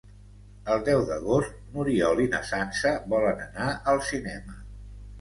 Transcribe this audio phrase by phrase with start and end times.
[0.75, 4.63] El deu d'agost n'Oriol i na Sança volen anar al cinema.